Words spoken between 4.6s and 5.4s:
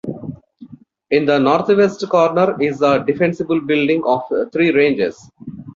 ranges.